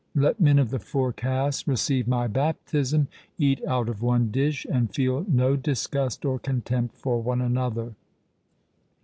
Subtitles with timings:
[0.15, 3.07] Let men of the four castes receive my baptism,
[3.37, 7.93] eat out of one dish, and feel no disgust or contempt for one another.'